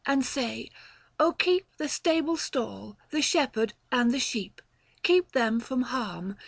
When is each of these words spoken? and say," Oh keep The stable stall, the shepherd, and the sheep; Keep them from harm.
and 0.03 0.25
say," 0.25 0.67
Oh 1.19 1.31
keep 1.31 1.67
The 1.77 1.87
stable 1.87 2.35
stall, 2.35 2.97
the 3.11 3.21
shepherd, 3.21 3.73
and 3.91 4.11
the 4.11 4.17
sheep; 4.19 4.59
Keep 5.03 5.33
them 5.33 5.59
from 5.59 5.83
harm. 5.83 6.37